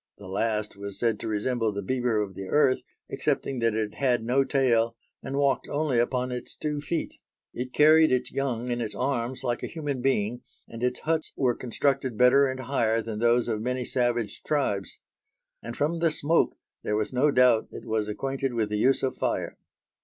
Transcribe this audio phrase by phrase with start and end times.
[0.17, 4.23] The last was said to resemble the beaver of the earth excepting that it had
[4.23, 7.19] no tail and walked only upon its two feet.
[7.53, 11.53] It carried its young in its arms like a human being, and its huts were
[11.53, 14.97] constructed better and higher than those of many savage tribes;
[15.61, 19.17] and, from the smoke, there was no doubt it was acquainted with the use of
[19.19, 19.55] fire.